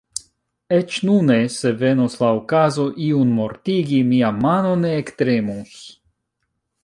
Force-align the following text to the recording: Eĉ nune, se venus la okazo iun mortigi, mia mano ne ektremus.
Eĉ 0.77 0.95
nune, 1.09 1.35
se 1.55 1.73
venus 1.81 2.15
la 2.21 2.29
okazo 2.37 2.85
iun 3.09 3.35
mortigi, 3.41 4.01
mia 4.13 4.31
mano 4.45 4.71
ne 4.85 4.95
ektremus. 5.03 5.77